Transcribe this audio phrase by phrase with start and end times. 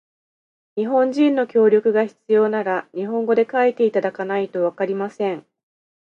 [0.77, 5.45] 日本人の協力が必要なら、日本語で書いていただかないとわかりません。